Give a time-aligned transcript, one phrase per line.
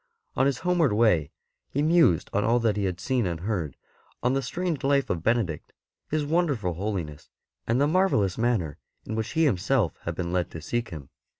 [0.35, 1.29] On his homeward way
[1.69, 3.77] he mused on all that he had seen and heard;
[4.23, 5.73] on the strange life of Benedict,
[6.09, 7.29] his wonderful holiness,
[7.67, 11.09] and the marvellous manner in which he himself had been led to seek him.